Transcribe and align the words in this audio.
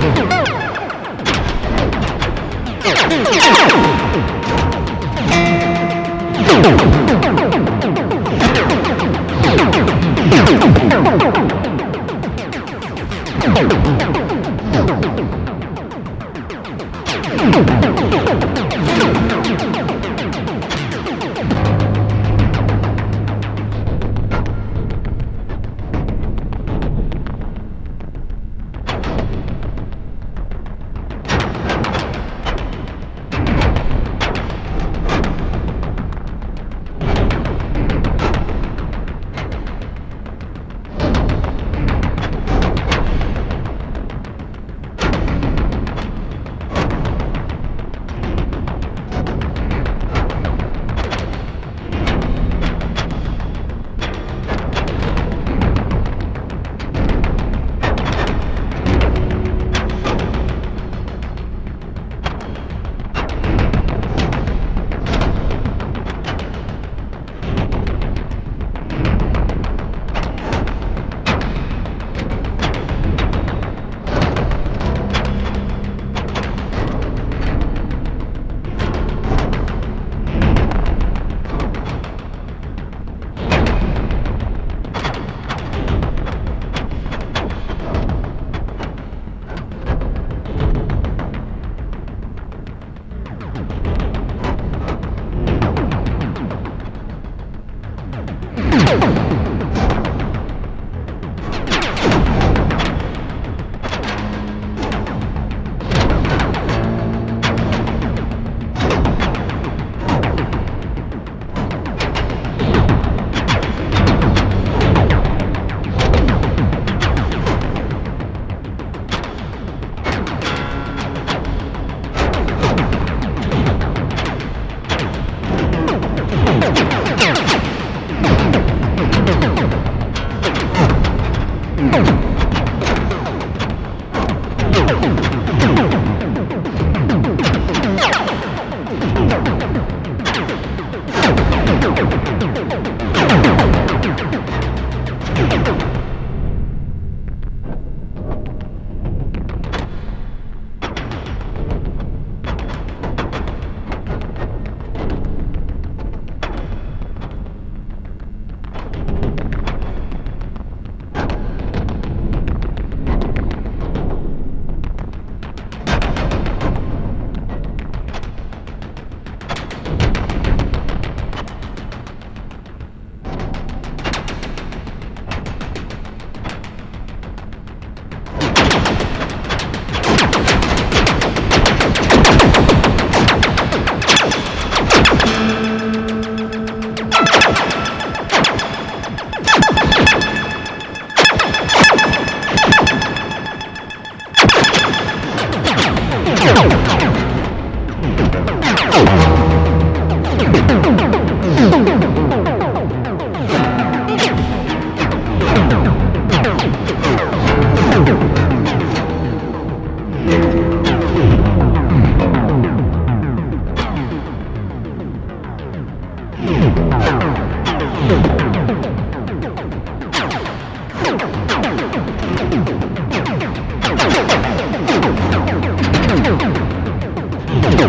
Boom, 0.00 0.14
boom, 0.14 0.28
boom. 0.28 0.45